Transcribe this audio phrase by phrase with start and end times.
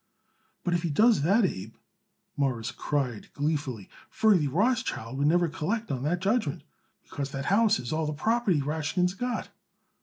[0.63, 1.75] "But if he does that, Abe,"
[2.35, 6.63] Morris cried gleefully, "Ferdy Rothschild would never collect on that judgment,
[7.03, 9.49] because that house is all the property Rashkin's got."